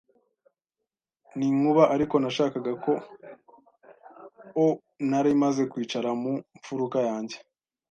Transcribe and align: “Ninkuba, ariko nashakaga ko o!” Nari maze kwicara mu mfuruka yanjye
“Ninkuba, 1.37 1.83
ariko 1.95 2.15
nashakaga 2.19 2.71
ko 2.83 2.93
o!” 4.65 4.67
Nari 5.09 5.31
maze 5.43 5.61
kwicara 5.71 6.09
mu 6.21 6.31
mfuruka 6.59 6.97
yanjye 7.09 7.37